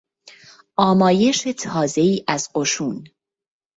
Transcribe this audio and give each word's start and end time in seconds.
آمایش 0.79 1.41
تازهای 1.43 2.23
از 2.27 2.49
قشون 2.55 3.03